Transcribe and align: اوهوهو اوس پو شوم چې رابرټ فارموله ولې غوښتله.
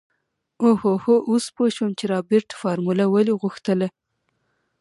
اوهوهو 0.63 1.15
اوس 1.29 1.45
پو 1.55 1.63
شوم 1.75 1.89
چې 1.99 2.03
رابرټ 2.13 2.49
فارموله 2.59 3.05
ولې 3.13 3.33
غوښتله. 3.41 3.87